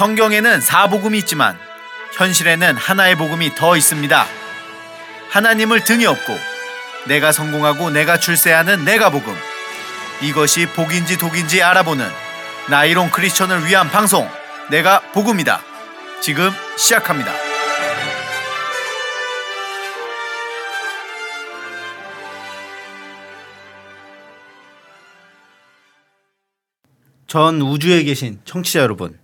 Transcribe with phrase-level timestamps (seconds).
[0.00, 1.58] 성경에는 사복음이 있지만
[2.14, 4.24] 현실에는 하나의 복음이 더 있습니다.
[5.28, 6.38] 하나님을 등에 업고
[7.06, 9.36] 내가 성공하고 내가 출세하는 내가 복음.
[10.22, 12.08] 이것이 복인지 독인지 알아보는
[12.70, 14.26] 나이론 크리스천을 위한 방송
[14.70, 15.60] 내가 복음이다.
[16.22, 17.30] 지금 시작합니다.
[27.26, 29.20] 전 우주에 계신 청취자 여러분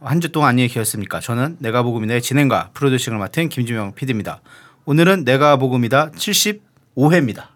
[0.00, 1.20] 한 주 동안 안녕히 계셨습니까?
[1.20, 4.40] 저는 내가 복음이다의 진행과 프로듀싱을 맡은 김주명 PD입니다.
[4.84, 7.46] 오늘은 내가 복음이다 75회입니다.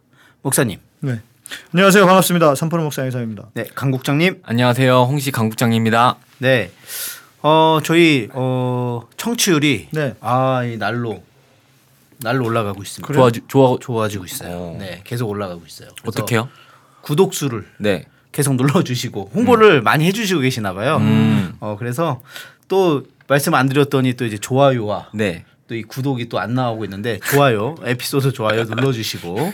[0.42, 1.20] 목사님, 네.
[1.72, 2.04] 안녕하세요.
[2.06, 2.54] 반갑습니다.
[2.56, 3.44] 삼포로 목사 이사입니다.
[3.54, 5.02] 네 강국장님, 안녕하세요.
[5.02, 6.16] 홍시 강국장입니다.
[6.38, 6.72] 네,
[7.42, 10.14] 어 저희 어 청취율이 네.
[10.20, 11.22] 아 이 날로
[12.18, 13.12] 날로 올라가고 있습니다.
[13.14, 14.56] 좋아 좋아 좋아지고 있어요.
[14.56, 14.76] 어.
[14.80, 15.88] 네, 계속 올라가고 있어요.
[16.04, 16.48] 어떻게요?
[17.02, 18.06] 구독 수를 네.
[18.32, 20.96] 계속 눌러주시고 홍보를 많이 해주시고 계시나 봐요.
[20.96, 21.54] 음.
[21.60, 22.20] 어 그래서
[22.68, 25.44] 또 말씀 안 드렸더니 또 이제 좋아요와 네.
[25.68, 29.52] 또 이 구독이 또 안 나오고 있는데 좋아요 에피소드 좋아요 눌러주시고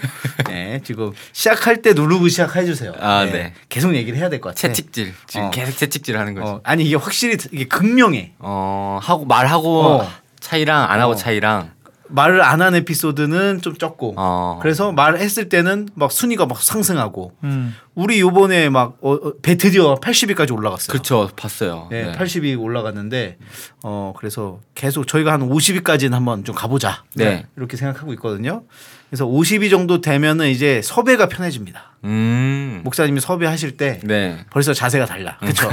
[0.48, 2.92] 네 지금 시작할 때 누르고 시작해 주세요.
[2.98, 3.52] 아, 네.
[3.68, 4.72] 계속 얘기를 해야 될 것 같아요.
[4.72, 5.12] 채찍질.
[5.26, 5.50] 지금 어.
[5.50, 6.50] 계속 채찍질 하는 거지.
[6.50, 8.32] 어, 어, 아니 이게 확실히 이게 극명해.
[8.40, 10.10] 하고 말하고 어.
[10.40, 11.14] 차이랑 안 하고 어.
[11.14, 11.72] 차이랑
[12.08, 14.58] 말을 안 한 에피소드는 좀 적고 어.
[14.60, 17.74] 그래서 말했을 때는 막 순위가 막 상승하고 음.
[17.94, 20.88] 우리 요번에 막 어, 어, 배트디어 80위까지 올라갔어요.
[20.92, 21.30] 그렇죠.
[21.36, 21.86] 봤어요.
[21.90, 23.38] 네, 80위 올라갔는데
[23.84, 27.04] 어 그래서 계속 저희가 한 50위까지는 한번 좀 가보자.
[27.14, 27.46] 네.
[27.56, 28.64] 이렇게 생각하고 있거든요.
[29.08, 31.96] 그래서 50위 정도 되면은 이제 섭외가 편해집니다.
[32.04, 32.80] 음.
[32.84, 34.44] 목사님이 섭외하실 때 네.
[34.50, 35.38] 벌써 자세가 달라.
[35.38, 35.68] 그렇죠.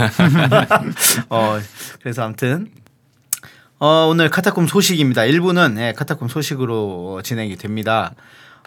[1.30, 1.60] 어
[2.02, 2.70] 그래서 아무튼
[3.80, 5.24] 어 오늘 카타콤 소식입니다.
[5.24, 8.14] 1부는 예, 카타콤 소식으로 진행이 됩니다.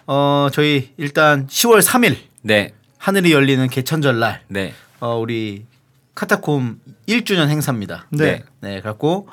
[0.06, 2.74] 어 저희 일단 10월 3일 네.
[2.98, 4.74] 하늘이 열리는 개천절 날 네.
[5.00, 5.64] 어, 우리
[6.14, 8.06] 카타콤 1주년 행사입니다.
[8.10, 8.42] 네.
[8.60, 9.28] 네, 갖고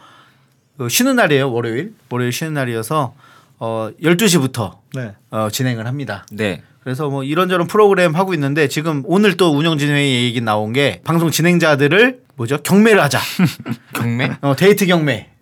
[0.77, 1.51] 그 쉬는 날이에요.
[1.51, 1.93] 월요일.
[2.09, 3.13] 월요일 쉬는 날이어서
[3.59, 5.13] 어 12시부터 네.
[5.29, 6.25] 어, 진행을 합니다.
[6.31, 6.61] 네.
[6.83, 11.31] 그래서 뭐 이런저런 프로그램 하고 있는데 지금 오늘 또 운영진 회의 얘기 나온 게 방송
[11.31, 12.59] 진행자들을 뭐죠?
[12.59, 13.19] 경매를 하자.
[13.93, 14.37] 경매?
[14.41, 15.34] 어, 데이트 경매.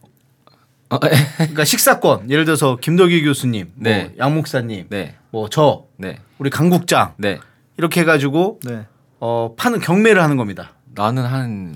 [0.95, 0.99] 어,
[1.37, 2.29] 그러니까 식사권.
[2.29, 4.03] 예를 들어서 김덕희 교수님, 네.
[4.03, 5.15] 뭐 양 목사님, 네.
[5.31, 6.17] 뭐 저, 네.
[6.37, 7.39] 우리 강국장 네.
[7.77, 8.85] 이렇게 해가지고 네.
[9.19, 10.73] 어, 파는 경매를 하는 겁니다.
[10.95, 11.75] 나는 한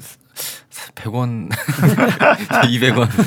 [0.96, 3.08] 100원 200원.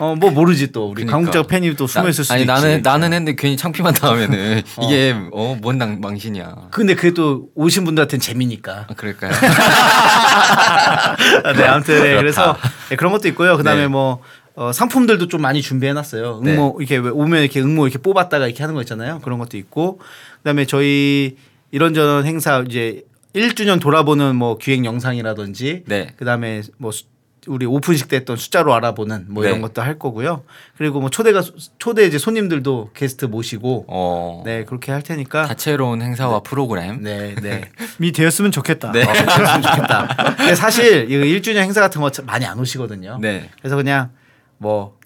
[0.00, 1.16] 어 뭐 모르지 또 우리 그러니까.
[1.16, 2.46] 강국장 팬이 또 숨어 있을 수도 아니 있지.
[2.52, 6.68] 나는 나는 했는데 괜히 창피만 당하면은 이게 어뭔 망신이야.
[6.70, 8.86] 근데 그게 또 오신 분들한테는 재미니까.
[8.88, 9.32] 아, 그럴까요?
[9.32, 11.16] 아,
[11.52, 12.56] 네, 아무튼 네, 그래서.
[12.90, 13.56] 네, 그런 것도 있고요.
[13.56, 13.88] 그 다음에 네.
[13.88, 14.22] 뭐
[14.58, 16.40] 어, 상품들도 좀 많이 준비해놨어요.
[16.42, 16.52] 네.
[16.54, 19.20] 응모 이렇게 왜 오면 이렇게 응모 이렇게 뽑았다가 이렇게 하는 거 있잖아요.
[19.22, 20.00] 그런 것도 있고
[20.38, 21.36] 그다음에 저희
[21.70, 23.04] 이런저런 행사 이제
[23.36, 26.08] 1주년 돌아보는 뭐 기획 영상이라든지 네.
[26.16, 27.04] 그다음에 뭐 수-
[27.46, 29.60] 우리 오픈식 때 했던 숫자로 알아보는 뭐 이런 네.
[29.62, 30.42] 것도 할 거고요.
[30.76, 31.40] 그리고 뭐 초대가
[31.78, 34.42] 초대 이제 손님들도 게스트 모시고 어.
[34.44, 37.00] 네 그렇게 할 테니까 다채로운 행사와 프로그램.
[37.02, 37.70] 네 네.
[37.98, 38.90] 미 되었으면 좋겠다.
[38.90, 39.02] 네.
[39.04, 40.34] 어, 그랬으면 좋겠다.
[40.36, 43.18] 근데 사실 이거 1주년 행사 같은 거 많이 안 오시거든요.
[43.22, 43.48] 네.
[43.60, 44.10] 그래서 그냥
[44.58, 44.96] 뭐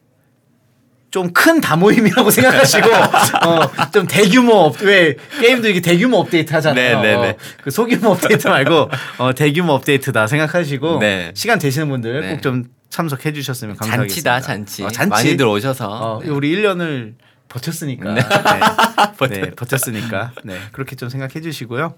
[1.11, 7.01] 좀큰 다모임이라고 생각하시고 어, 좀 대규모 업, 왜 게임도 이게 대규모 업데이트 하잖아요.
[7.03, 7.29] 네, 네, 네.
[7.31, 11.31] 어, 그 소규모 업데이트 말고 어, 대규모 업데이트다 생각하시고 네.
[11.35, 12.35] 시간 되시는 분들 네.
[12.35, 14.41] 꼭좀 참석해 주셨으면 감사하겠습니다.
[14.41, 14.85] 잔치다 잔치.
[14.85, 15.11] 어, 잔치.
[15.11, 15.89] 많이들 오셔서.
[15.89, 16.31] 어, 네.
[16.31, 17.15] 우리 1년을
[17.49, 18.15] 버텼으니까.
[18.15, 18.23] 네.
[19.29, 19.41] 네.
[19.41, 20.33] 네, 버텼으니까.
[20.45, 21.95] 네, 그렇게 좀 생각해 주시고요.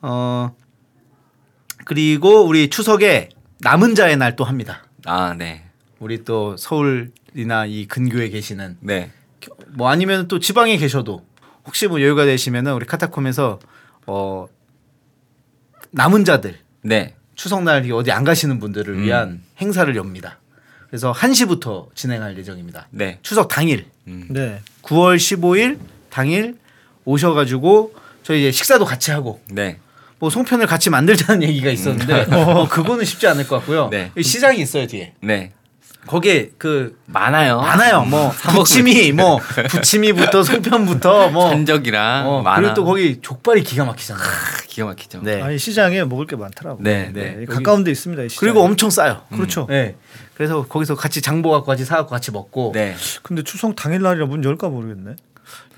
[0.00, 0.50] 어,
[1.84, 3.28] 그리고 우리 추석에
[3.60, 4.82] 남은 자의 날 또 합니다.
[5.04, 5.65] 아 네.
[5.98, 9.10] 우리 또 서울이나 이 근교에 계시는 네.
[9.68, 11.24] 뭐 아니면 또 지방에 계셔도
[11.64, 13.58] 혹시 뭐 여유가 되시면은 우리 카타콤에서
[14.06, 14.46] 어
[15.90, 17.14] 남은 자들 네.
[17.34, 19.02] 추석날 어디 안 가시는 분들을 음.
[19.02, 20.38] 위한 행사를 엽니다.
[20.88, 22.88] 그래서 1시부터 진행할 예정입니다.
[22.90, 23.18] 네.
[23.22, 24.26] 추석 당일 음.
[24.30, 24.60] 네.
[24.82, 25.78] 9월 15일
[26.10, 26.56] 당일
[27.04, 29.78] 오셔 가지고 저희 이제 식사도 같이 하고 네.
[30.18, 33.88] 뭐 송편을 같이 만들자는 얘기가 있었는데 어, 그거는 쉽지 않을 것 같고요.
[33.90, 34.10] 네.
[34.20, 35.14] 시장이 있어요 뒤에.
[35.20, 35.52] 네.
[36.06, 37.60] 거기에 그 많아요.
[37.60, 38.04] 많아요.
[38.04, 39.38] 뭐 부침이 뭐
[39.70, 42.56] 부침이부터 송편부터 뭐 산적이랑 어, 많아.
[42.60, 44.24] 그리고 또 거기 족발이 기가 막히잖아요.
[44.68, 45.20] 기가 막히죠.
[45.22, 45.42] 네.
[45.42, 46.82] 아니 시장에 먹을 게 많더라고.
[46.82, 47.10] 네.
[47.12, 47.36] 네.
[47.40, 47.44] 네.
[47.46, 48.22] 가까운 데 있습니다.
[48.24, 48.40] 이 시장.
[48.40, 49.22] 그리고 엄청 싸요.
[49.32, 49.66] 그렇죠.
[49.68, 49.96] 네.
[50.34, 52.94] 그래서 거기서 같이 장보 갖고 같이 사 갖고 같이 먹고 네.
[53.22, 55.16] 근데 추석 당일 날이라 문 열까 모르겠네.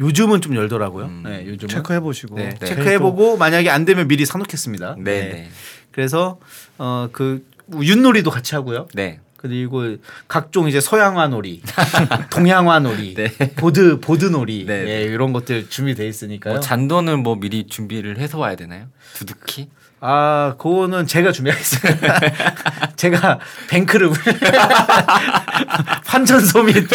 [0.01, 1.07] 요즘은 좀 열더라고요.
[1.07, 1.23] 음.
[1.27, 2.37] 네, 요즘은 체크해 보시고.
[2.37, 2.67] 네, 네.
[2.67, 4.97] 체크해 보고 만약에 안 되면 미리 사 놓겠습니다.
[4.99, 5.05] 네.
[5.05, 5.51] 네.
[5.93, 6.39] 그래서
[6.79, 7.45] 어그
[7.83, 8.89] 윷놀이도 같이 하고요.
[8.95, 9.21] 네.
[9.39, 9.97] 그리고
[10.27, 11.63] 각종 이제 서양화 놀이,
[12.29, 13.29] 동양화 놀이, 네.
[13.55, 16.55] 보드 보드 놀이 네, 예, 이런 것들 준비돼 있으니까요.
[16.55, 18.87] 뭐 잔돈을 뭐 미리 준비를 해서 와야 되나요?
[19.15, 19.69] 두둑히?
[20.01, 22.21] 아, 그거는 제가 준비하겠습니다.
[22.97, 23.39] 제가
[23.69, 24.11] bank를
[26.05, 26.89] 환전소 및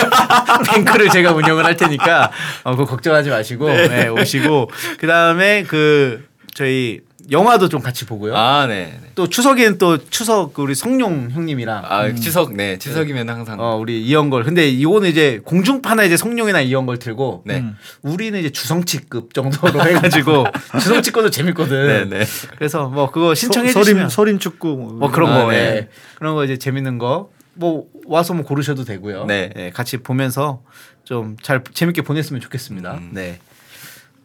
[0.74, 2.30] 뱅크를 제가 운영을 할 테니까
[2.64, 4.70] 어, 그거 걱정하지 마시고 네, 오시고
[5.00, 7.02] 그 다음에 그 저희
[7.32, 8.36] 영화도 좀 같이 보고요.
[8.36, 8.98] 아, 네.
[9.02, 9.10] 네.
[9.16, 12.78] 또 추석에는 또 추석 우리 성룡 형님이랑 아, 추석 네.
[12.78, 17.64] 추석이면 항상 어 우리 이영걸 근데 이거는 이제 공중파나 이제 성룡이나 이영걸 들고 네.
[18.02, 20.46] 우리는 이제 주성치급 정도로 해 가지고
[20.80, 22.10] 주성치 거도 재밌거든.
[22.10, 22.26] 네, 네.
[22.58, 25.58] 그래서 뭐 그거 신청해 서- 주시면 서린 축구 뭐, 뭐 그런 아, 거 네.
[25.58, 25.90] 예.
[26.16, 29.26] 그런 거 이제 재밌는 거 뭐 와서 뭐 고르셔도 되고요.
[29.26, 29.52] 네.
[29.56, 30.64] 예, 같이 보면서
[31.04, 32.94] 좀 잘 재밌게 보냈으면 좋겠습니다.
[32.96, 33.10] 음.
[33.14, 33.38] 네.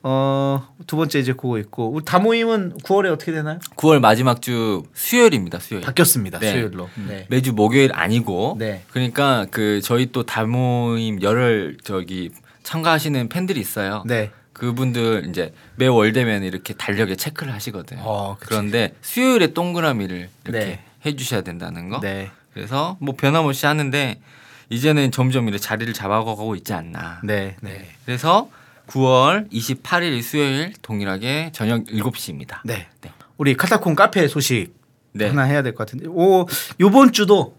[0.03, 3.59] 어, 두 번째 이제 그거 있고 우리 다모임은 9월에 어떻게 되나요?
[3.77, 5.59] 9월 마지막 주 수요일입니다.
[5.59, 5.85] 수요일.
[5.85, 6.39] 바뀌었습니다.
[6.39, 6.53] 네.
[6.53, 6.89] 수요일로.
[7.09, 7.27] 네.
[7.29, 8.85] 매주 목요일 아니고 네.
[8.91, 12.31] 그러니까 그 저희 또 다모임 열흘 저기
[12.62, 14.05] 참가하시는 팬들이 있어요.
[14.06, 14.31] 네.
[14.53, 18.03] 그분들 이제 매월 되면 이렇게 달력에 체크를 하시거든요.
[18.05, 18.37] 어.
[18.41, 20.85] 그런데 수요일에 동그라미를 이렇게 네.
[21.06, 22.00] 해주셔야 된다는 거.
[22.00, 22.31] 네.
[22.53, 24.21] 그래서 뭐 변함없이 하는데
[24.71, 27.21] 이제는 점점 이렇게 자리를 잡아가고 있지 않나.
[27.25, 27.56] 네.
[27.61, 27.89] 네.
[28.05, 28.50] 그래서
[28.88, 32.58] 9월 28일 수요일 동일하게 저녁 7시입니다.
[32.64, 32.88] 네.
[33.37, 34.73] 우리 카타콤 카페 소식
[35.12, 35.29] 네.
[35.29, 36.06] 하나 해야 될 것 같은데.
[36.08, 36.46] 오,
[36.81, 37.56] 요번 주도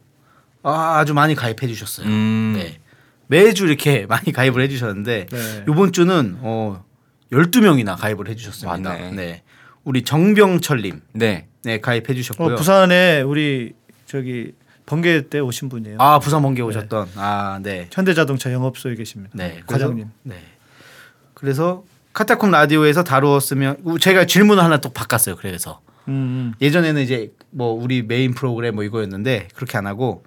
[0.64, 2.08] 아, 아주 많이 가입해 주셨어요.
[2.08, 2.54] 음.
[2.58, 2.80] 네.
[3.28, 5.64] 매주 이렇게 많이 가입을 해 주셨는데 네.
[5.68, 6.84] 요번 주는 어
[7.32, 8.90] 12명이나 가입을 해 주셨습니다.
[8.90, 9.12] 맞네.
[9.12, 9.44] 네.
[9.84, 11.02] 우리 정병철 님.
[11.14, 11.48] 네.
[11.64, 12.54] 네, 가입해 주셨고요.
[12.54, 13.74] 어, 부산에 우리
[14.06, 14.54] 저기
[14.86, 15.98] 번개 때 오신 분이에요.
[16.00, 17.10] 아, 부산 번개 오셨던.
[17.16, 17.88] 아, 네.
[17.94, 19.32] 현대자동차 영업소에 계십니다.
[19.36, 19.62] 네.
[19.68, 19.98] 과장님.
[19.98, 20.36] 그래서, 네.
[21.40, 21.84] 그래서
[22.14, 25.38] 카타콤 라디오에서 다루었으면 제가 질문을 하나 또 바꿨어요.
[25.38, 26.54] 그래서 음, 음.
[26.62, 30.24] 예전에는 이제 뭐 우리 메인 프로그램 뭐 이거였는데 그렇게 안 하고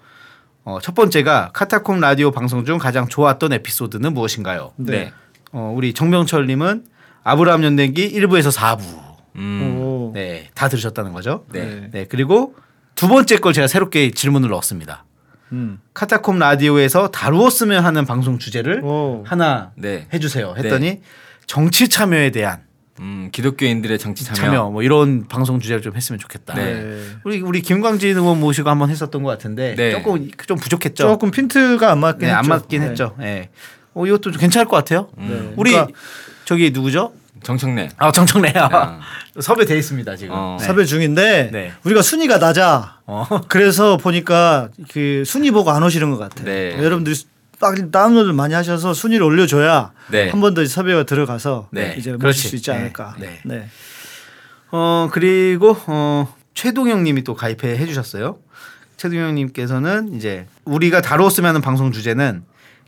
[0.64, 4.72] 어, 첫 번째가 카타콤 라디오 방송 중 가장 좋았던 에피소드는 무엇인가요?
[4.76, 5.12] 네.
[5.50, 6.86] 어, 우리 정병철님은
[7.24, 8.80] 아브라함 연대기 1부에서 4부.
[9.36, 9.78] 음.
[9.78, 10.12] 오.
[10.14, 11.44] 네, 다 들으셨다는 거죠.
[11.52, 11.88] 네.
[11.90, 12.54] 네, 그리고
[12.94, 15.04] 두 번째 걸 제가 새롭게 질문을 넣었습니다.
[15.52, 15.78] 음.
[15.94, 19.22] 카타콤 라디오에서 다루었으면 하는 방송 주제를 오.
[19.26, 20.06] 하나 네.
[20.12, 20.54] 해주세요.
[20.56, 21.00] 했더니
[21.46, 22.60] 정치 참여에 대한
[23.00, 24.36] 음, 기독교인들의 정치 참여.
[24.40, 24.70] 참여.
[24.70, 26.54] 뭐 이런 방송 주제를 좀 했으면 좋겠다.
[26.54, 26.74] 네.
[26.74, 27.02] 네.
[27.24, 29.92] 우리 우리 김광진 의원 모시고 한번 했었던 것 같은데 네.
[29.92, 31.04] 조금 좀 부족했죠.
[31.04, 32.38] 조금 핀트가 안 맞긴 네, 했죠.
[32.38, 32.88] 안 맞긴 네.
[32.88, 33.16] 했죠.
[33.20, 33.48] 예.
[33.94, 35.08] 어, 이것도 좀 괜찮을 것 같아요.
[35.18, 35.52] 네.
[35.56, 35.92] 우리 그러니까
[36.44, 37.12] 저기 누구죠?
[37.42, 37.88] 정청래.
[37.96, 39.00] 아 정청래야 아.
[39.40, 40.34] 섭외 돼 있습니다 지금.
[40.34, 40.56] 어.
[40.60, 40.66] 네.
[40.66, 41.72] 섭외 중인데 네.
[41.84, 43.00] 우리가 순위가 낮아.
[43.06, 43.26] 어.
[43.48, 46.44] 그래서 보니까 그 순위 보고 안 오시는 것 같아요.
[46.44, 46.76] 네.
[46.82, 47.16] 여러분들이
[47.60, 50.30] 빡 다운로드 많이 하셔서 순위를 올려줘야 네.
[50.30, 51.94] 한번 더 섭외가 들어가서 네.
[51.98, 52.12] 이제.
[52.12, 52.76] 모실 수 있지 네.
[52.76, 53.16] 않을까.
[53.18, 53.40] 네.
[53.44, 53.68] 네.
[54.70, 58.38] 어 그리고 어 최동영님이 또 가입해 해주셨어요.
[58.96, 62.44] 최동영님께서는 이제 우리가 다루었으면 하는 방송 주제는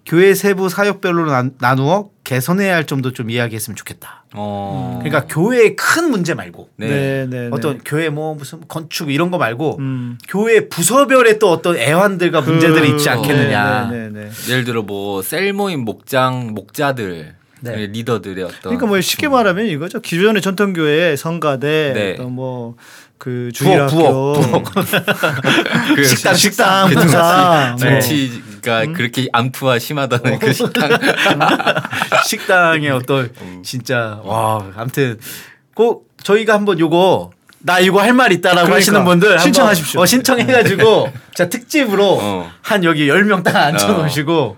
[0.07, 4.25] 교회 세부 사역별로 나, 나누어 개선해야 할 점도 좀 이야기했으면 좋겠다.
[4.33, 4.99] 어.
[5.03, 6.89] 그러니까 교회의 큰 문제 말고 네.
[6.89, 10.19] 네, 네, 어떤 교회 뭐 무슨 건축 이런 거 말고 음.
[10.27, 13.91] 교회 부서별의 또 어떤 애환들과 문제들이 있지 않겠느냐.
[13.91, 14.53] 네, 네, 네, 네.
[14.53, 17.87] 예를 들어 뭐 셀모임 목장 목자들 네.
[17.87, 20.01] 리더들의 어떤 그러니까 뭐 쉽게 말하면 이거죠.
[20.01, 22.15] 기존의 전통교회 성가대 네.
[22.17, 22.75] 또 뭐그
[23.25, 24.65] 부엌, 주일학교 부엌,
[25.97, 27.01] 그 식당 시- 식당 그부
[28.65, 28.85] 상 뭐.
[28.85, 30.91] 정치가 그렇게 암투와 심하다는 그 식당.
[32.27, 33.33] 식당의 어떤
[33.63, 35.19] 진짜 와 아무튼
[35.75, 37.31] 꼭 저희가 한번 요거
[37.67, 38.77] 나 이거 할 말 있다라고 그러니까.
[38.77, 40.01] 하시는 분들 신청하십시오.
[40.01, 42.51] 어, 신청해가지고 자 특집으로 어.
[42.61, 44.57] 한 여기 10명 딱 앉혀놓으시고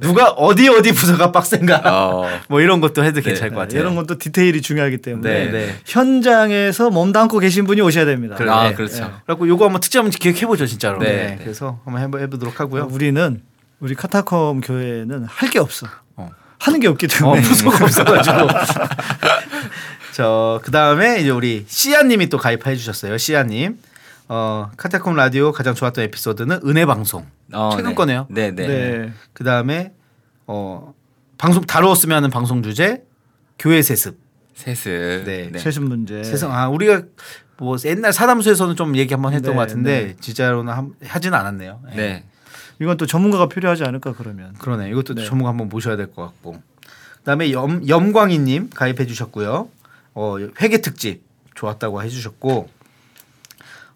[0.00, 2.26] 누가 어디 어디 부서가 빡센가 어.
[2.48, 3.80] 뭐 이런 것도 해도 괜찮을 것 같아요.
[3.80, 5.76] 이런 건또 디테일이 중요하기 때문에 네, 네.
[5.84, 8.36] 현장에서 몸담고 계신 분이 오셔야 됩니다.
[8.36, 8.50] 그래.
[8.50, 8.74] 아 네.
[8.74, 9.20] 그렇죠.
[9.26, 10.98] 그래갖고 요거 한번 특집 한번 기획해보죠 진짜로.
[10.98, 11.16] 네, 네.
[11.26, 11.38] 네.
[11.42, 12.88] 그래서 한번 해보, 해보도록 하고요.
[12.90, 13.42] 우리는
[13.80, 15.86] 우리 카타콤 교회는 할 게 없어.
[16.16, 16.30] 어.
[16.58, 18.48] 하는 게 없기 어, 때문에 부서가 없어가지고.
[20.20, 23.18] 저, 그 다음에 이제 우리 씨아 님이 또 가입해 주셨어요.
[23.18, 23.78] 씨아 님.
[24.28, 27.26] 어, 카타콤 라디오 가장 좋았던 에피소드는 은혜 방송.
[27.52, 27.94] 어, 최근 네.
[27.94, 28.26] 거네요.
[28.30, 28.66] 네, 네.
[28.66, 29.12] 네.
[29.34, 29.92] 그 다음에
[30.46, 30.94] 어,
[31.36, 33.04] 방송 다루었으면 하는 방송 주제
[33.58, 34.18] 교회 세습.
[34.54, 34.90] 세습.
[35.26, 35.50] 네.
[35.58, 36.24] 세습 문제.
[36.24, 37.02] 세상 아 우리가
[37.58, 40.16] 뭐 옛날 사담소에서는 좀 얘기 한번 했던 네, 것 같은데 네.
[40.18, 41.80] 진짜로는 함- 하지는 않았네요.
[41.90, 41.94] 네.
[41.96, 42.24] 네.
[42.80, 44.54] 이건 또 전문가가 필요하지 않을까 그러면.
[44.60, 44.88] 그러네.
[44.88, 45.26] 이것도 네.
[45.26, 46.56] 전문가 한번 모셔야 될 것 같고.
[47.18, 49.68] 그다음에 염 염광희님 가입해 주셨고요.
[50.18, 51.22] 어 회계 특집
[51.54, 52.68] 좋았다고 해주셨고,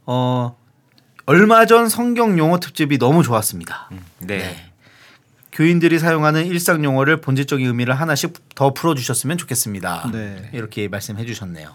[0.06, 0.56] 어
[1.24, 3.88] 얼마 전 성경 용어 특집이 너무 좋았습니다.
[4.18, 4.66] 네.
[5.52, 10.10] 교인들이 사용하는 일상 용어를 본질적인 의미를 하나씩 더 풀어주셨으면 좋겠습니다.
[10.12, 10.50] 네.
[10.52, 11.74] 이렇게 말씀해 주셨네요.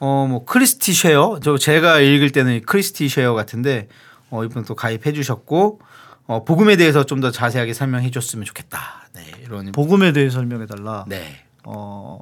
[0.00, 3.88] 어 뭐 크리스티 쉐어 저 제가 읽을 때는 크리스티 쉐어 같은데
[4.30, 5.80] 어 이분 또 가입해 주셨고
[6.26, 9.08] 어 복음에 대해서 좀 더 자세하게 설명해 줬으면 좋겠다.
[9.14, 11.04] 네 이런 복음에 대해 설명해 달라.
[11.08, 11.44] 네.
[11.64, 12.18] 어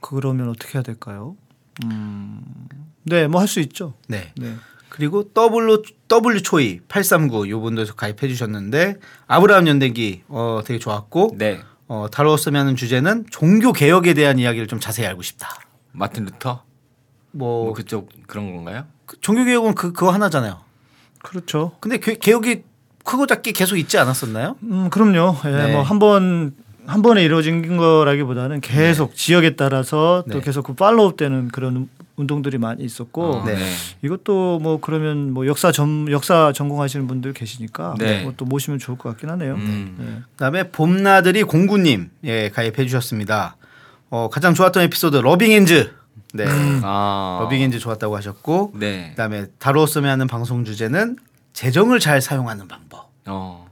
[0.00, 1.36] 그러면 어떻게 해야 될까요?
[3.04, 3.94] 네, 뭐 할 수 있죠.
[4.08, 4.32] 네.
[4.36, 4.54] 네.
[4.88, 8.96] 그리고 W W 초이 839 요분도 가입해 주셨는데
[9.28, 11.60] 아브라함 연대기 어 되게 좋았고 네.
[11.86, 15.48] 어 다루었으면 하는 주제는 종교 개혁에 대한 이야기를 좀 자세히 알고 싶다.
[15.92, 16.64] 마틴 루터
[17.32, 18.84] 뭐 뭐 그쪽 그런 건가요?
[19.06, 20.60] 그 종교 개혁은 그 그거 하나잖아요.
[21.22, 21.72] 그렇죠.
[21.80, 22.64] 근데 개, 개혁이
[23.04, 24.56] 크고 작게 계속 있지 않았었나요?
[24.62, 25.36] 음, 그럼요.
[25.46, 25.72] 예, 네.
[25.72, 26.54] 뭐 한번
[26.90, 30.44] 한 번에 이루어진 거라기보다는 계속 지역에 따라서 또 네.
[30.44, 33.54] 계속 그 팔로우 되는 그런 운동들이 많이 있었고 어, 네.
[33.54, 33.72] 네.
[34.02, 38.22] 이것도 뭐 그러면 뭐 역사 전 역사 전공하시는 분들 계시니까 네.
[38.22, 39.54] 뭐 또 모시면 좋을 것 같긴 하네요.
[39.54, 39.96] 음.
[39.98, 40.22] 네.
[40.32, 43.56] 그다음에 봄나들이 공구님 예 가입해 주셨습니다.
[44.10, 45.92] 어 가장 좋았던 에피소드 러빙핸즈
[46.34, 46.44] 네
[46.82, 47.38] 아.
[47.42, 49.10] 러빙핸즈 좋았다고 하셨고 네.
[49.10, 51.16] 그다음에 다루었으면 하는 방송 주제는
[51.52, 53.10] 재정을 잘 사용하는 방법.
[53.26, 53.69] 어.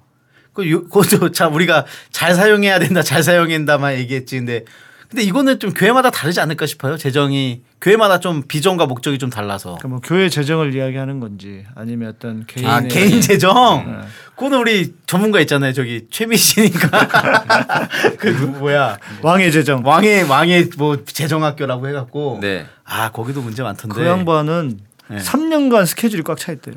[0.59, 4.37] 그 요- 그것도 참 우리가 잘 사용해야 된다, 잘 사용한다만 얘기했지.
[4.39, 4.65] 근데
[5.09, 6.99] 근데 이거는 좀 교회마다 다르지 않을까 싶어요.
[6.99, 9.77] 재정이 교회마다 좀 비전과 목적이 좀 달라서.
[9.77, 13.85] 그러니까 뭐 교회 재정을 이야기하는 건지 아니면 어떤 개인의 아 개인 재정.
[13.87, 14.07] 네.
[14.35, 15.73] 그거는 우리 전문가 있잖아요.
[15.73, 17.09] 저기 최미씨니까
[18.19, 18.27] 그
[18.59, 19.83] 뭐야 왕의 재정.
[19.87, 22.39] 왕의 왕의 뭐 재정학교라고 해갖고.
[22.43, 22.67] 네.
[22.85, 23.95] 아 거기도 문제 많던데.
[23.95, 25.19] 그 양반은 네.
[25.19, 26.75] 3년간 스케줄이 꽉 차 있대요.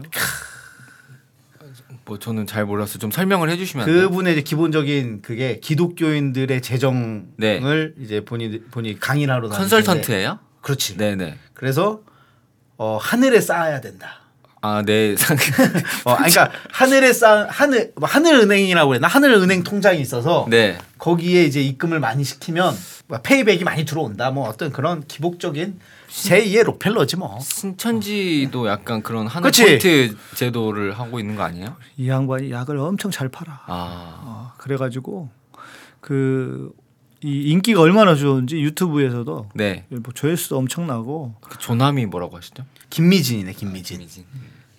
[2.05, 3.85] 뭐 저는 잘 몰라서 좀 설명을 해주시면?
[3.85, 7.61] 그분의 이제 기본적인 그게 기독교인들의 재정을 네.
[7.99, 10.39] 이제 본인 본이 강의를 하러 컨설턴트예요?
[10.61, 10.97] 그렇지.
[10.97, 11.37] 네네.
[11.53, 12.01] 그래서
[12.77, 14.20] 어 하늘에 쌓아야 된다.
[14.63, 15.15] 아, 네.
[15.17, 15.37] 상-
[16.05, 20.77] 어, 아니, 그러니까 하늘에 쌓 하늘 뭐 하늘 은행이라고 해나 하늘 은행 통장이 있어서 네.
[20.99, 22.75] 거기에 이제 입금을 많이 시키면
[23.07, 24.29] 뭐 페이백이 많이 들어온다.
[24.29, 27.39] 뭐 어떤 그런 기복적인 제2의 로펠러지 뭐.
[27.41, 29.49] 신천지도 약간 그런 하늘?
[29.51, 31.75] 포인트 제도를 하고 있는 거 아니에요?
[31.97, 33.63] 이 양반이 약을 엄청 잘 팔아.
[33.65, 34.19] 아.
[34.23, 35.29] 어, 그래가지고
[36.01, 36.71] 그
[37.23, 39.85] 이 인기가 얼마나 좋은지 유튜브에서도 네.
[39.89, 42.65] 뭐 조회수도 엄청나고 그 조남이 뭐라고 하시죠?
[42.89, 43.97] 김미진이네, 김미진.
[43.99, 44.25] 김미진.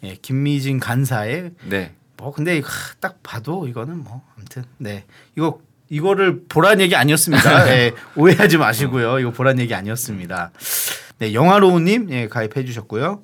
[0.02, 1.94] 예, 김미진 간사의 네.
[2.16, 5.04] 뭐 근데 하, 딱 봐도 이거는 뭐 아무튼 네
[5.36, 7.68] 이거 이거를 보란 얘기 아니었습니다.
[7.78, 9.20] 예, 오해하지 마시고요.
[9.20, 10.50] 이거 보란 얘기 아니었습니다.
[11.18, 13.22] 네 영화로우님 예, 가입해 주셨고요.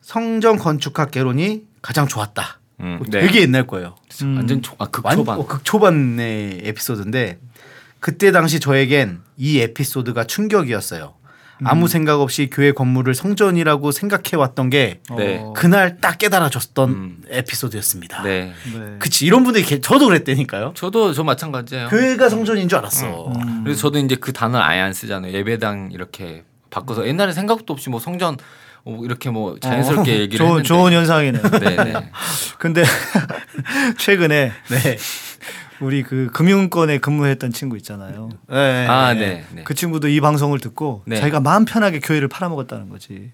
[0.00, 2.58] 성정 건축학 개론이 가장 좋았다.
[2.80, 3.20] 음, 뭐 네.
[3.20, 3.96] 되게 옛날 거예요.
[4.22, 4.36] 음.
[4.38, 5.38] 완전 초, 아, 완- 극초반.
[5.38, 7.38] 어, 극초반의 에피소드인데
[8.00, 11.14] 그때 당시 저에겐 이 에피소드가 충격이었어요.
[11.62, 15.40] 아무 생각 없이 교회 건물을 성전이라고 생각해 왔던 게 네.
[15.42, 17.22] 어, 그날 딱 깨달아졌던 음.
[17.28, 18.22] 에피소드였습니다.
[18.22, 18.54] 네.
[18.72, 18.96] 네.
[18.98, 20.72] 그치 이런 분들이 개- 저도 그랬다니까요.
[20.74, 21.88] 저도 저 마찬가지예요.
[21.88, 23.28] 교회가 성전인 줄 알았어.
[23.32, 23.60] 음.
[23.64, 25.34] 그래서 저도 이제 그 단어 아예 안 쓰잖아요.
[25.34, 28.38] 예배당 이렇게 바꿔서 옛날에 생각도 없이 뭐 성전
[28.86, 30.66] 어, 이렇게 뭐 자연스럽게 얘기를 좋은 했는데.
[30.66, 31.42] 좋은 현상이네.
[31.42, 32.10] 네, 네.
[32.58, 32.82] 근데
[33.98, 34.96] 최근에 네.
[35.80, 38.30] 우리 그 금융권에 근무했던 친구 있잖아요.
[38.48, 38.86] 네.
[38.86, 39.44] 아, 네.
[39.54, 39.64] 네.
[39.64, 41.16] 그 친구도 이 방송을 듣고 네.
[41.16, 43.32] 자기가 마음 편하게 교회를 팔아먹었다는 거지.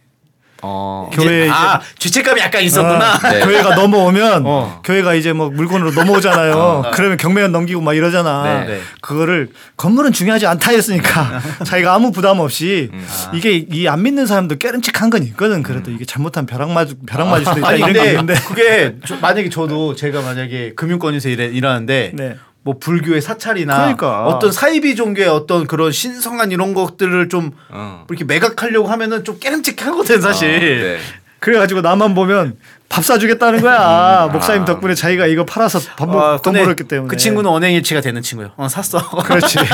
[0.68, 1.10] 어.
[1.12, 3.18] 교- 교회에 이제, 아 죄책감이 약간 있었구나.
[3.22, 3.40] 아, 네.
[3.40, 4.80] 교회가 넘어오면 어.
[4.82, 6.90] 교회가 이제 뭐 물건으로 넘어오잖아요.
[6.94, 8.42] 그러면 경매원 넘기고 막 이러잖아.
[8.42, 8.66] 네.
[8.66, 8.80] 네.
[9.00, 13.06] 그거를 건물은 중요하지 않다 했으니까 자기가 아무 부담 없이 음.
[13.32, 15.62] 이게 이 안 믿는 사람도 깨름칙한 건 있거든.
[15.62, 18.34] 그래도 이게 잘못한 벼락 맞 벼락 맞을 수도 있다 아니 이런 게 근데 있는데.
[18.46, 22.36] 그게 저- 만약에 저도 제가 만약에 금융권에서 일해, 일하는데 네.
[22.66, 24.26] 뭐 불교의 사찰이나 그러니까.
[24.26, 28.04] 어떤 사이비 종교의 어떤 그런 신성한 이런 것들을 좀 어.
[28.10, 30.48] 이렇게 매각하려고 하면은 좀 깨름직하거든 사실.
[30.50, 30.98] 아, 네.
[31.38, 32.56] 그래가지고 나만 보면
[32.88, 34.28] 밥 사주겠다는 거야.
[34.32, 37.08] 목사님 덕분에 자기가 이거 팔아서 밥 먹, 아, 돈 벌었기 때문에.
[37.08, 38.50] 그 친구는 언행일치가 되는 친구예요.
[38.56, 38.98] 어 샀어.
[39.10, 39.58] 그렇지.
[39.62, 39.68] 네,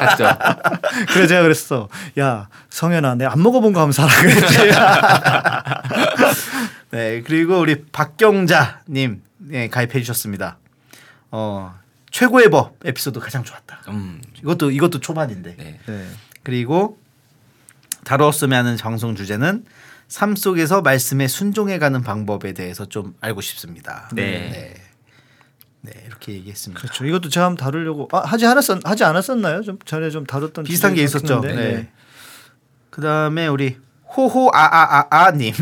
[0.00, 0.28] 맞죠.
[1.12, 1.90] 그래 제가 그랬어.
[2.18, 4.58] 야 성현아, 내가 안 먹어본 거 한번 사라 그랬지.
[6.92, 10.56] 네 그리고 우리 박경자님 네, 가입해 주셨습니다.
[11.32, 11.79] 어
[12.10, 13.82] 최고의 법 에피소드 가장 좋았다.
[13.88, 14.20] 음.
[14.38, 15.56] 이것도 이것도 초반인데.
[15.56, 15.80] 네.
[15.86, 16.06] 네.
[16.42, 16.98] 그리고
[18.04, 19.64] 다루었으면 하는 방송 주제는
[20.08, 24.08] 삶 속에서 말씀에 순종해가는 방법에 대해서 좀 알고 싶습니다.
[24.12, 24.50] 네.
[24.50, 24.74] 네,
[25.82, 26.80] 네, 이렇게 얘기했습니다.
[26.80, 27.04] 그렇죠.
[27.04, 29.62] 이것도 제가 한번 다루려고 아, 하지 않았었 하지 않았었나요?
[29.62, 31.40] 좀 전에 좀 다뤘던 비슷한 게 있었죠.
[31.40, 31.54] 같은데.
[31.54, 31.88] 네.
[32.90, 33.76] 그다음에 우리
[34.16, 35.54] 호호 아아아아님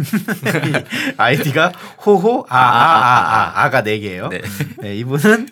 [1.19, 1.69] 아이디가
[2.07, 4.29] 호호 아아아아 아가 네 개예요.
[4.29, 4.41] 네.
[4.79, 5.49] 네, 이분은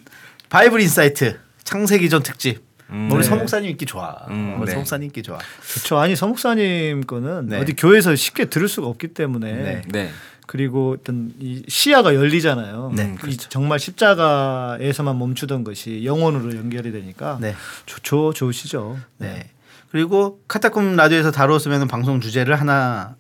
[0.48, 2.64] Bible insight 창세기 전 특집.
[2.90, 3.24] 음, 우리 네.
[3.24, 4.26] 서목사님 인기 좋아.
[4.28, 4.72] 음, 우리 네.
[4.72, 5.38] 서목사님 인기 좋아.
[5.72, 5.98] 그렇죠.
[5.98, 7.58] 아니 서목사님 거는 네.
[7.58, 9.82] 어디 교회에서 쉽게 들을 수가 없기 때문에 네.
[9.88, 10.10] 네.
[10.46, 12.92] 그리고 어떤 이 시야가 열리잖아요.
[12.94, 13.48] 네, 이 그렇죠.
[13.48, 17.56] 정말 십자가에서만 멈추던 것이 영혼으로 연결이 되니까 네.
[17.86, 18.96] 좋죠, 좋으시죠.
[19.18, 19.48] 네.
[19.90, 23.16] 그리고 카타콤 라디오에서 다루었으면 방송 주제를 하나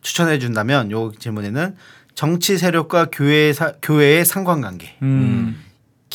[0.00, 1.76] 추천해 준다면 요 질문에는
[2.14, 5.62] 정치 세력과 교회 사, 교회의 상관관계, 음.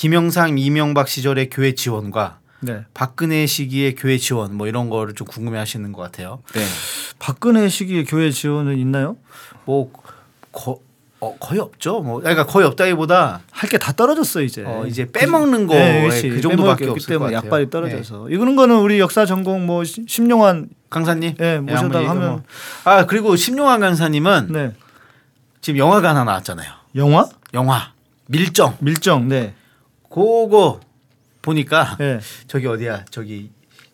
[0.01, 2.85] 김영삼 이명박 시절의 교회 지원과 네.
[2.93, 6.43] 박근혜 시기의 교회 지원 뭐 이런 거를 좀 궁금해하시는 것 같아요.
[6.53, 6.61] 네.
[7.17, 9.17] 박근혜 시기에 교회 지원은 있나요?
[9.65, 9.91] 뭐
[10.51, 10.77] 거,
[11.19, 12.01] 어, 거의 없죠.
[12.01, 14.63] 뭐 그러니까 거의 없다기보다 할 게 다 떨어졌어 이제.
[14.67, 16.29] 어, 이제 빼먹는 거 네, 그렇지.
[16.29, 17.31] 그 정도밖에 것 때문에.
[17.31, 17.35] 네.
[17.37, 22.33] 약발이 떨어져서 이거는 거는 우리 역사 전공 뭐 시- 심용환 강사님, 예, 모셔다가 한번 하면-
[22.33, 22.43] 얘기-
[22.83, 24.73] 아 그리고 심용환 강사님은 네
[25.61, 26.69] 지금 영화가 하나 나왔잖아요.
[26.97, 27.93] 영화 영화
[28.27, 28.77] 밀정.
[28.79, 29.55] 밀정 네.
[30.09, 30.79] 그거
[31.41, 32.19] 보니까 네.
[32.47, 33.51] 저기 어디야 저기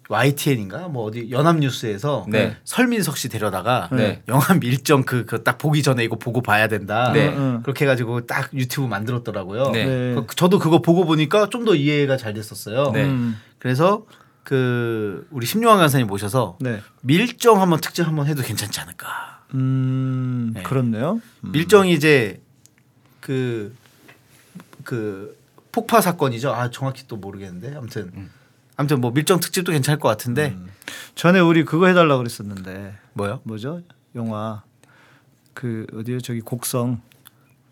[0.10, 2.58] YTN인가 뭐 어디 연합뉴스에서 네.
[2.65, 4.22] 설민석 씨 데려다가 네.
[4.27, 7.12] 영화 밀정 그그딱 보기 전에 이거 보고 봐야 된다.
[7.13, 7.29] 네.
[7.29, 7.62] 응, 응.
[7.63, 9.70] 그렇게 해가지고 딱 유튜브 만들었더라고요.
[9.72, 9.86] 네.
[9.86, 10.15] 네.
[10.27, 12.91] 그- 저도 그거 보고 보니까 좀 더 이해가 잘 됐었어요.
[12.91, 13.05] 네.
[13.05, 14.05] 음, 그래서
[14.43, 16.82] 그 우리 심용환 강사님 모셔서 네.
[17.01, 19.43] 밀정 한번 특집 한번 해도 괜찮지 않을까.
[19.53, 20.63] 음 네.
[20.63, 21.22] 그렇네요.
[21.46, 21.51] 음.
[21.53, 22.41] 밀정이 이제
[23.22, 23.74] 그,
[24.84, 25.38] 그
[25.74, 26.53] 폭파 사건이죠.
[26.53, 28.30] 아 정확히 또 모르겠는데 아무튼
[28.77, 30.56] 아무튼 뭐 밀정 특집도 괜찮을 것 같은데
[31.15, 33.42] 전에 우리 그거 해달라 그랬었는데 뭐요?
[33.44, 33.82] 뭐죠
[34.15, 34.63] 영화
[35.53, 37.01] 그 어디요 저기 곡성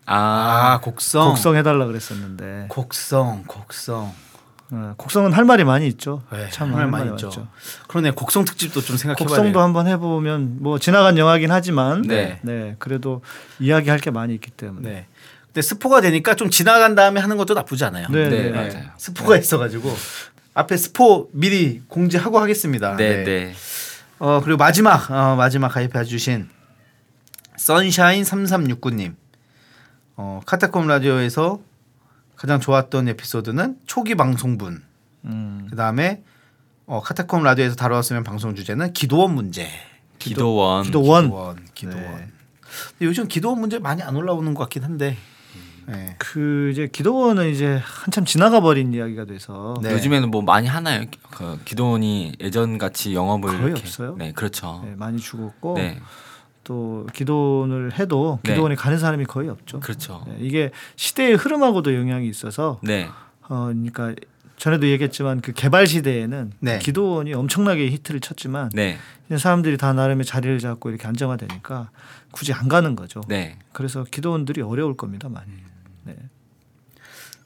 [0.04, 4.12] 아, 아 곡성 곡성 해달라 그랬었는데 곡성 곡성
[4.74, 6.22] 어, 곡성은 할 말이 많이 있죠.
[6.32, 7.26] 네, 참할할 많이 말이 있죠.
[7.26, 7.48] 많죠.
[7.88, 9.62] 그러네 곡성 특집도 좀 생각해봐야 곡성도 돼요.
[9.62, 12.40] 한번 해보면 뭐 지나간 영화긴 하지만 네.
[12.42, 13.20] 네 그래도
[13.60, 15.06] 이야기할 게 많이 있기 때문에 네.
[15.52, 18.08] 근데 스포가 되니까 좀 지나간 다음에 하는 것도 나쁘지 않아요.
[18.08, 18.50] 네, 네, 네.
[18.50, 18.90] 맞아요.
[18.96, 19.94] 스포가 있어가지고
[20.54, 22.96] 앞에 스포 미리 공지하고 하겠습니다.
[22.96, 23.54] 네, 네.
[24.18, 26.48] 어 그리고 마지막 어, 마지막 가입해 주신
[27.56, 29.14] 선샤인 3369님
[30.16, 31.60] 어 카타콤 라디오에서
[32.36, 34.82] 가장 좋았던 에피소드는 초기 방송분
[35.24, 36.22] 음, 그 다음에
[36.86, 39.68] 어, 카타콤 라디오에서 다루었으면 방송 주제는 기도원 문제
[40.18, 40.84] 기도원.
[40.84, 42.28] 기도원 기도원 기도원 네.
[42.90, 45.16] 근데 요즘 기도원 문제 많이 안 올라오는 것 같긴 한데
[45.86, 46.14] 네.
[46.18, 49.92] 그 이제 기도원은 이제 한참 지나가 버린 이야기가 돼서 네.
[49.92, 51.04] 요즘에는 뭐 많이 하나요?
[51.30, 53.80] 그 기도원이 예전 같이 영업을 거의 이렇게.
[53.80, 54.14] 없어요.
[54.18, 54.82] 네, 그렇죠.
[54.84, 56.00] 네, 많이 죽었고 네,
[56.64, 58.52] 또 기도원을 해도 네.
[58.52, 59.80] 기도원에 가는 사람이 거의 없죠.
[59.80, 60.24] 그렇죠.
[60.26, 63.08] 네, 이게 시대의 흐름하고도 영향이 있어서 네,
[63.48, 64.14] 어 그러니까
[64.56, 66.78] 전에도 얘기했지만 그 개발 시대에는 네.
[66.78, 71.90] 기도원이 엄청나게 히트를 쳤지만 네, 이제 사람들이 다 나름의 자리를 잡고 이렇게 안정화되니까
[72.30, 73.20] 굳이 안 가는 거죠.
[73.26, 73.58] 네.
[73.72, 75.50] 그래서 기도원들이 어려울 겁니다 많이.
[76.04, 76.16] 네.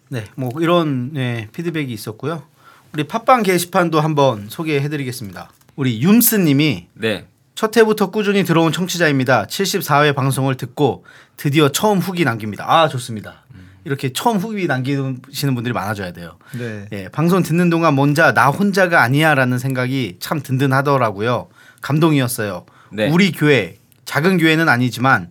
[0.09, 2.45] 네, 뭐 이런 네, 피드백이 있었고요.
[2.93, 5.51] 우리 팟빵 게시판도 한번 소개해드리겠습니다.
[5.75, 7.27] 우리 윰스님이 네.
[7.55, 9.47] 첫 회부터 꾸준히 들어온 청취자입니다.
[9.47, 11.05] 74회 방송을 듣고
[11.37, 12.65] 드디어 처음 후기 남깁니다.
[12.67, 13.45] 아 좋습니다.
[13.87, 16.39] 이렇게 처음 후기 남기시는 분들이 많아져야 돼요.
[16.59, 16.87] 네.
[16.91, 21.49] 예, 방송 듣는 동안 뭔자 나 혼자가 아니야라는 생각이 참 든든하더라고요.
[21.83, 22.67] 감동이었어요.
[22.91, 23.09] 네.
[23.11, 25.31] 우리 교회 작은 교회는 아니지만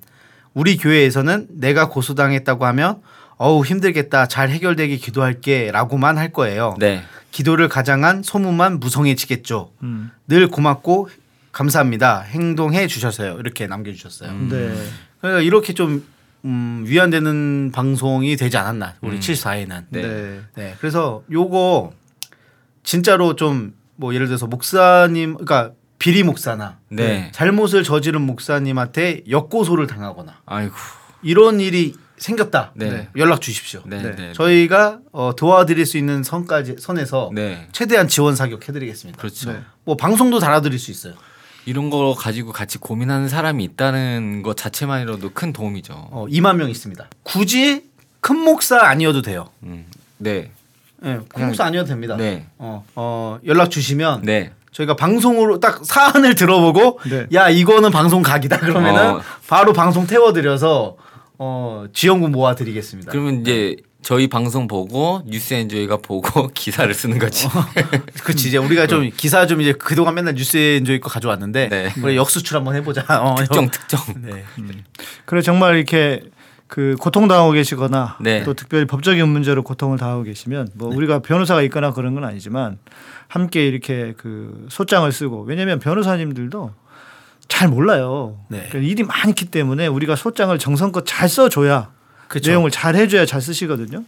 [0.53, 3.01] 우리 교회에서는 내가 고소당했다고 하면
[3.37, 6.75] 어우 힘들겠다 잘 해결되게 기도할게라고만 할 거예요.
[6.79, 7.03] 네.
[7.31, 9.71] 기도를 가장한 소문만 무성해지겠죠.
[9.83, 10.11] 음.
[10.27, 11.09] 늘 고맙고
[11.51, 12.21] 감사합니다.
[12.21, 13.37] 행동해 주셔서요.
[13.39, 14.31] 이렇게 남겨주셨어요.
[14.49, 14.73] 네.
[15.19, 16.05] 그러니까 이렇게 좀
[16.45, 19.85] 음, 위안되는 방송이 되지 않았나 우리 74회는.
[19.89, 20.01] 네.
[20.01, 20.41] 네.
[20.55, 20.75] 네.
[20.79, 21.93] 그래서 요거
[22.83, 27.29] 진짜로 좀 뭐 예를 들어서 목사님 그러니까 비리 목사나 네.
[27.33, 30.75] 잘못을 저지른 목사님한테 역고소를 당하거나 아이고.
[31.23, 32.71] 이런 일이 생겼다.
[32.75, 33.09] 네.
[33.17, 33.81] 연락 주십시오.
[33.85, 34.15] 네, 네.
[34.15, 34.33] 네.
[34.33, 37.67] 저희가 어, 도와드릴 수 있는 선까지 선에서 네.
[37.71, 39.17] 최대한 지원 사격 해드리겠습니다.
[39.19, 39.51] 그렇죠.
[39.51, 39.59] 네.
[39.83, 41.13] 뭐 방송도 달아드릴 수 있어요.
[41.65, 45.93] 이런 거 가지고 같이 고민하는 사람이 있다는 것 자체만으로도 큰 도움이죠.
[46.11, 47.07] 어, 2만 명 있습니다.
[47.23, 47.83] 굳이
[48.21, 49.49] 큰 목사 아니어도 돼요.
[49.63, 49.85] 음.
[50.17, 50.51] 네.
[50.97, 52.15] 네, 큰 목사 아니어도 됩니다.
[52.15, 52.47] 네.
[52.57, 54.51] 어, 어, 연락 주시면 네.
[54.71, 57.27] 저희가 방송으로 딱 사안을 들어보고 네.
[57.33, 59.21] 야 이거는 방송 각이다 그러면은 어.
[59.47, 60.97] 바로 방송 태워드려서
[61.37, 63.11] 어, 지원금 모아드리겠습니다.
[63.11, 67.47] 그러면 이제 저희 방송 보고 뉴스 엔조이가 보고 기사를 쓰는 거지.
[68.23, 71.93] 그렇지 이제 우리가 좀 기사 좀 이제 그동안 맨날 뉴스에 엔조이 거 가져왔는데 네.
[72.03, 73.03] 우리 역수출 한번 해보자.
[73.21, 73.99] 어, 특정 특정.
[74.21, 74.43] 네.
[75.25, 76.21] 그래 정말 이렇게
[76.67, 78.43] 그 고통 당하고 계시거나 네.
[78.43, 82.77] 또 특별히 법적인 문제로 고통을 당하고 계시면 뭐 우리가 변호사가 있거나 그런 건 아니지만
[83.27, 86.73] 함께 이렇게 그 소장을 쓰고 왜냐하면 변호사님들도
[87.47, 88.39] 잘 몰라요.
[88.49, 88.67] 네.
[88.69, 91.93] 그러니까 일이 많기 때문에 우리가 소장을 정성껏 잘 써줘야
[92.27, 92.49] 그쵸.
[92.49, 94.03] 내용을 잘 해줘야 잘 쓰시거든요.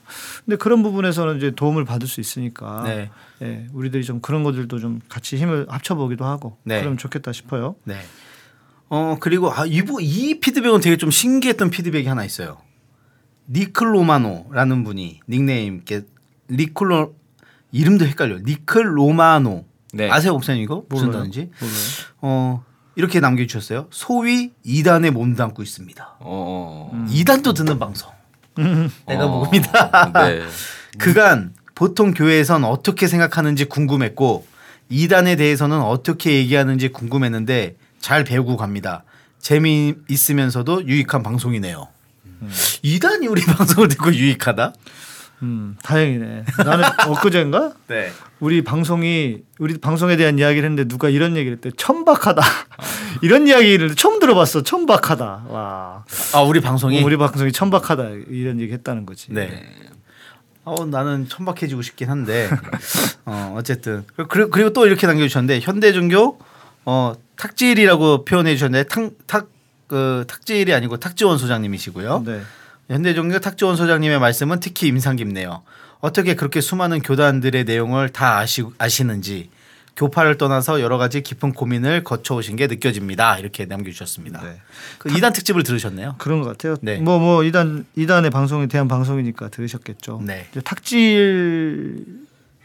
[0.45, 3.09] 근데 그런 부분에서는 이제 도움을 받을 수 있으니까 네.
[3.41, 6.79] 예, 우리들이 좀 그런 것들도 좀 같이 힘을 합쳐보기도 하고 네.
[6.79, 7.75] 그러면 좋겠다 싶어요.
[7.83, 7.97] 네.
[8.89, 12.57] 어 그리고 아 이부 이 피드백은 되게 좀 신기했던 피드백이 하나 있어요.
[13.49, 15.83] 니클로마노라는 분이 닉네임
[16.49, 17.15] 니클로
[17.71, 18.39] 이름도 헷갈려.
[18.39, 20.09] 니클로마노 네.
[20.09, 21.07] 아세요 목사님 이거 무슨?
[21.11, 21.29] 몰라요.
[22.21, 22.63] 어
[22.97, 23.87] 이렇게 남겨주셨어요.
[23.91, 26.15] 소위 이단에 몸담고 있습니다.
[26.19, 27.05] 어.
[27.11, 28.11] 이단도 듣는 방송.
[29.05, 29.29] 내가 어.
[29.29, 30.11] 목입니다.
[30.13, 30.41] 네.
[30.97, 34.47] 그간 보통 교회에선 어떻게 생각하는지 궁금했고
[34.89, 39.03] 이단에 대해서는 어떻게 얘기하는지 궁금했는데 잘 배우고 갑니다.
[39.41, 41.87] 재미있으면서도 유익한 방송이네요.
[42.81, 44.73] 이단이 우리 방송을 듣고 유익하다?
[45.43, 46.45] 음, 다행이네.
[46.65, 48.11] 나는 엊그제인가 네.
[48.39, 51.71] 우리 방송이 우리 방송에 대한 이야기를 했는데 누가 이런 얘기를 했대.
[51.77, 52.41] 천박하다.
[53.21, 54.63] 이런 이야기를 처음 들어봤어.
[54.63, 55.45] 천박하다.
[55.49, 56.05] 와.
[56.33, 59.31] 아 우리 방송이 우리 방송이 천박하다 이런 얘기 했다는 거지.
[59.31, 59.63] 네.
[60.63, 62.49] 어 나는 천박해지고 싶긴 한데
[63.25, 66.39] 어 어쨌든 그리고, 그리고 또 이렇게 남겨 주셨는데 현대종교
[66.85, 72.23] 어 탁질이라고 표현해 주셨는데 탁 탁 그 탁질이 아니고 탁지원 소장님이시고요.
[72.25, 72.41] 네.
[72.89, 75.63] 현대종교 탁지원 소장님의 말씀은 특히 인상 깊네요.
[75.99, 79.49] 어떻게 그렇게 수많은 교단들의 내용을 다 아시, 아시는지
[79.95, 83.39] 교파를 떠나서 여러 가지 깊은 고민을 거쳐오신 게 느껴집니다.
[83.39, 84.41] 이렇게 남겨주셨습니다.
[84.43, 84.61] 네.
[84.99, 86.15] 그 이단 특집을 들으셨네요.
[86.19, 86.75] 그런 것 같아요.
[86.81, 86.97] 네.
[86.97, 90.21] 뭐 뭐 이단 이단의 방송에 대한 방송이니까 들으셨겠죠.
[90.23, 90.45] 네.
[90.63, 92.05] 탁질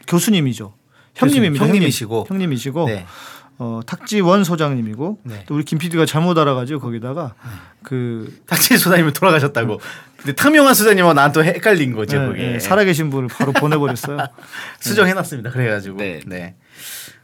[0.07, 0.73] 교수님이죠.
[1.15, 1.65] 형님입니다.
[1.65, 2.25] 형님이시고.
[2.29, 2.33] 형님.
[2.43, 3.05] 형님이시고 네.
[3.59, 5.43] 어, 탁지원 소장님이고 네.
[5.47, 7.35] 또 우리 김 PD가 잘못 알아가지고 거기다가
[7.83, 9.79] 그 탁질 소장님은 돌아가셨다고.
[10.17, 12.19] 근데 탁명환 소장님은 난또 헷갈린 거죠.
[12.19, 12.47] 네, 그게.
[12.53, 14.17] 네, 살아계신 분을 바로 보내버렸어요.
[14.79, 15.51] 수정해놨습니다.
[15.51, 15.97] 그래가지고.
[15.97, 16.21] 네.
[16.25, 16.55] 네.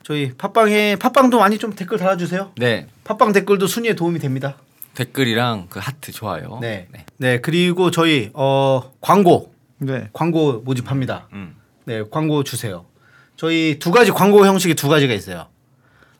[0.03, 2.51] 저희 팟빵에 팟빵도 많이 좀 댓글 달아주세요.
[2.57, 2.87] 네.
[3.03, 4.57] 팟빵 댓글도 순위에 도움이 됩니다.
[4.95, 6.59] 댓글이랑 그 하트 좋아요.
[6.61, 6.87] 네.
[7.17, 7.39] 네.
[7.39, 10.09] 그리고 저희 어 광고 네.
[10.13, 11.27] 광고 모집합니다.
[11.33, 11.55] 음.
[11.85, 12.85] 네, 광고 주세요.
[13.35, 15.47] 저희 두 가지 광고 형식이 두 가지가 있어요.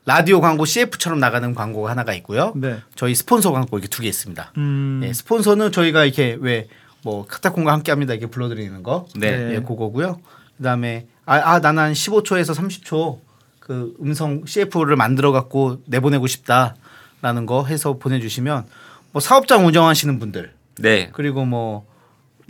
[0.10, 2.52] 라디오 광고 CF처럼 나가는 광고가 하나가 있고요.
[2.56, 2.80] 네.
[2.96, 4.54] 저희 스폰서 광고 이렇게 두 개 있습니다.
[4.58, 6.68] 음, 네, 스폰서는 저희가 이렇게 왜
[7.04, 9.38] 뭐 카타콤과 함께합니다 이렇게 불러드리는 거, 네.
[9.38, 9.56] 네.
[9.56, 10.20] 예, 그거고요.
[10.58, 13.20] 그다음에 아, 아 나는 한 15초에서 30초
[13.60, 18.66] 그 음성 CF를 만들어 갖고 내보내고 싶다라는 거 해서 보내주시면
[19.12, 21.10] 뭐 사업장 운영하시는 분들 네.
[21.14, 21.86] 그리고 뭐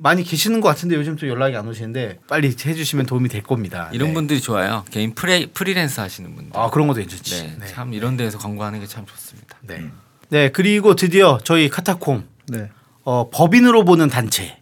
[0.01, 3.89] 많이 계시는 것 같은데 요즘 또 연락이 안 오시는데 빨리 해주시면 도움이 될 겁니다.
[3.93, 4.13] 이런 네.
[4.13, 4.85] 분들이 좋아요.
[4.91, 6.59] 개인 프레, 프리랜서 하시는 분들.
[6.59, 7.43] 아 그런 것도 괜찮지.
[7.43, 7.67] 네, 네.
[7.67, 9.57] 참 이런 데에서 광고하는 게 참 좋습니다.
[9.62, 9.85] 네.
[10.29, 12.69] 네 그리고 드디어 저희 카타콤 네.
[13.03, 14.57] 어, 법인으로 보는 단체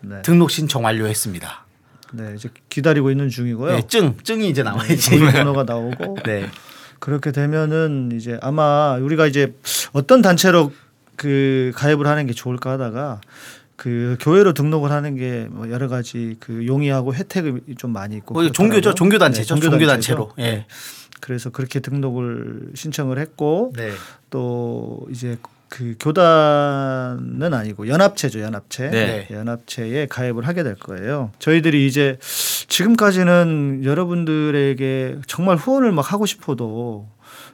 [0.00, 0.22] 네.
[0.22, 1.66] 등록 신청 완료했습니다.
[2.14, 2.34] 네.
[2.36, 3.76] 이제 기다리고 있는 중이고요.
[3.76, 5.18] 네, 증 증이 이제 나와야지.
[5.18, 6.48] 고객 번호가 나오고 네.
[6.98, 9.54] 그렇게 되면은 이제 아마 우리가 이제
[9.92, 10.72] 어떤 단체로
[11.16, 13.20] 그 가입을 하는 게 좋을까 하다가
[13.82, 18.42] 그 교회로 등록을 하는 게 뭐 여러 가지 그 용이하고 혜택이 좀 많이 있고 뭐
[18.44, 18.92] 종교죠.
[18.92, 18.94] 그렇더라고요.
[18.94, 19.54] 종교 단체죠.
[19.56, 19.86] 네, 종교.
[19.86, 20.30] 단체로.
[20.38, 20.66] 예.
[21.20, 23.90] 그래서 그렇게 등록을 신청을 했고 네.
[24.30, 25.36] 또 이제
[25.68, 29.28] 그 교단은 아니고 연합체죠 연합체 네.
[29.30, 32.18] 연합체에 가입을 하게 될 거예요 저희들이 이제
[32.68, 37.08] 지금까지는 여러분들에게 정말 후원을 막 하고 싶어도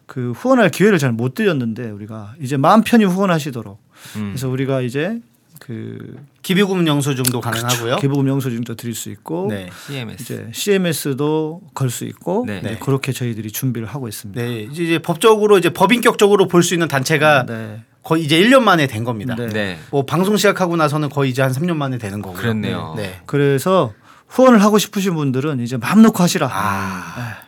[0.06, 3.78] 그 후원할 기회를 잘 못 드렸는데 우리가 이제 마음 편히 후원하시도록
[4.16, 4.22] 음.
[4.30, 5.20] 그래서 우리가 이제
[5.60, 7.96] 그 기비금 영수증도 가능하고요.
[7.96, 9.68] 기부금 영수증도 드릴 수 있고 네.
[9.86, 10.22] CMS.
[10.22, 12.60] 이제 CMS도 걸 수 있고 네.
[12.62, 14.40] 네, 그렇게 저희들이 준비를 하고 있습니다.
[14.40, 14.62] 네.
[14.70, 17.82] 이제 이제 법적으로 이제 법인격적으로 볼 수 있는 단체가 네.
[18.02, 19.34] 거의 이제 1년 만에 된 겁니다.
[19.36, 19.48] 네.
[19.48, 19.78] 네.
[19.90, 22.40] 뭐 방송 시작하고 나서는 거의 이제 한 3년 만에 되는 거고요.
[22.40, 22.94] 그랬네요.
[22.96, 23.20] 네.
[23.26, 23.92] 그래서
[24.28, 26.48] 후원을 하고 싶으신 분들은 이제 마음 놓고 하시라.
[26.52, 27.47] 아.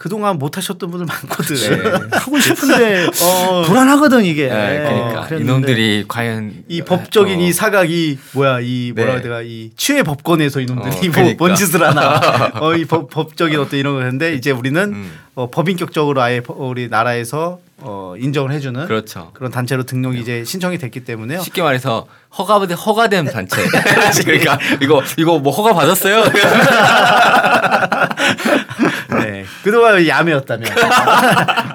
[0.00, 1.56] 그동안 못 하셨던 분들 많거든.
[1.56, 1.90] 네.
[2.16, 3.64] 하고 싶은데 어.
[3.66, 4.48] 불안하거든 이게.
[4.48, 9.14] 네, 그러니까 어, 이놈들이 과연 이 법적인 어, 이 사각이 뭐야 이 뭐라 네.
[9.16, 11.44] 해야 되나 이 치외 법권에서 이놈들이 어, 뭐 그러니까.
[11.44, 15.12] 뭔 짓을 하나 어 이 법적인 어떤 이런 거였는데 이제 우리는 음.
[15.40, 19.30] 어, 법인격적으로 아예 법- 우리 나라에서 어, 인정을 해주는 그렇죠.
[19.32, 21.40] 그런 단체로 등록이 이제 신청이 됐기 때문에요.
[21.40, 23.56] 쉽게 말해서 허가된 허가된 단체.
[24.22, 26.24] 그러니까 이거 이거 뭐 허가 받았어요?
[29.22, 29.46] 네.
[29.64, 30.68] 그동안 야매였다면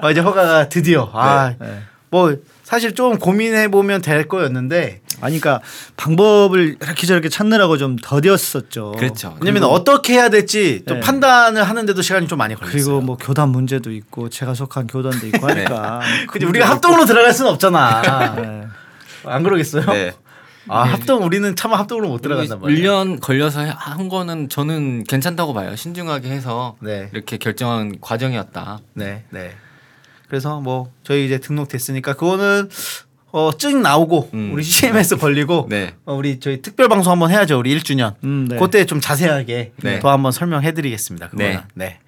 [0.02, 2.36] 어, 이제 허가가 드디어 아뭐 네.
[2.62, 5.64] 사실 좀 고민해 보면 될 거였는데 아니 그러니까
[5.96, 8.96] 방법을 이렇게 저렇게 찾느라고 좀 더뎠었죠.
[8.98, 9.36] 그렇죠.
[9.40, 11.00] 왜냐면 어떻게 해야 될지 또 네.
[11.00, 12.72] 판단을 하는데도 시간이 좀 많이 걸렸어요.
[12.84, 16.00] 그리고 뭐 교단 문제도 있고 제가 속한 교단도 있고 하니까.
[16.30, 18.34] 근데 우리가 합동으로 들어갈 수는 없잖아.
[18.36, 18.66] 네.
[19.24, 19.86] 안 그러겠어요?
[19.86, 20.12] 네.
[20.68, 22.82] 아 합동 우리는 차마 합동으로 못 들어간단 말이에요.
[22.90, 25.76] 1년 걸려서 해- 한 거는 저는 괜찮다고 봐요.
[25.76, 27.08] 신중하게 해서 네.
[27.12, 28.80] 이렇게 결정한 과정이었다.
[28.94, 29.54] 네, 네.
[30.28, 32.68] 그래서 뭐 저희 이제 등록됐으니까 그거는
[33.36, 34.50] 어증 나오고 음.
[34.54, 35.94] 우리 CMS 걸리고 네.
[36.06, 37.58] 어, 우리 저희 특별 방송 한번 해야죠.
[37.58, 38.14] 우리 1주년.
[38.24, 38.56] 음, 네.
[38.56, 40.00] 그때 좀 자세하게 네.
[40.00, 41.28] 더 한번 설명해 드리겠습니다.
[41.28, 41.52] 그거는.
[41.52, 41.62] 네.
[41.74, 41.98] 네.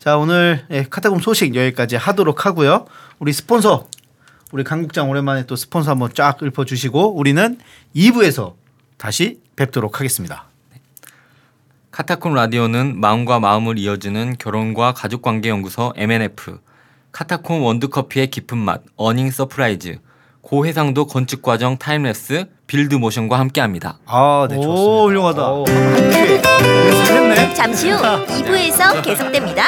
[0.00, 2.86] 자, 오늘 예, 카타콤 소식 여기까지 하도록 하고요.
[3.20, 3.86] 우리 스폰서
[4.50, 7.58] 우리 강국장 오랜만에 또 스폰서 한번 쫙 읊어 주시고 우리는
[7.94, 8.54] 2부에서
[8.96, 10.46] 다시 뵙도록 하겠습니다.
[11.92, 16.58] 카타콤 라디오는 마음과 마음을 이어주는 결혼과 가족관계 연구소 MNF,
[17.12, 19.98] 카타콤 원두커피의 깊은 맛 어닝 서프라이즈,
[20.42, 23.98] 고해상도 건축 과정 타임랩스 빌드 모션과 함께합니다.
[24.06, 24.80] 아, 네, 좋습니다.
[24.80, 25.50] 오, 훌륭하다.
[25.52, 25.64] 오,
[26.86, 27.54] 예술했네.
[27.54, 29.64] 잠시 후 2부에서 계속됩니다.